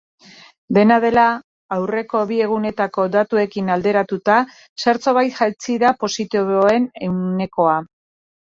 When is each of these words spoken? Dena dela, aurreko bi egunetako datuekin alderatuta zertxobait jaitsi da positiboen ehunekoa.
Dena 0.77 0.95
dela, 1.01 1.25
aurreko 1.75 2.21
bi 2.31 2.39
egunetako 2.45 3.05
datuekin 3.17 3.69
alderatuta 3.75 4.39
zertxobait 4.87 5.39
jaitsi 5.43 5.79
da 5.85 5.95
positiboen 6.05 6.89
ehunekoa. 7.11 7.79